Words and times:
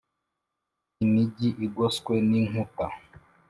imigi 1.03 1.49
igoswe 1.65 2.13
n 2.29 2.31
‘inkuta. 2.39 2.87